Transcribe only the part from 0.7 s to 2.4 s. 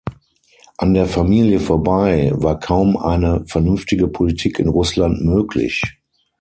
An der „Familie“ vorbei